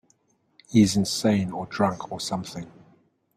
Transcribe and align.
He's 0.67 0.97
insane 0.97 1.51
or 1.51 1.67
drunk 1.67 2.11
or 2.11 2.19
something. 2.19 2.65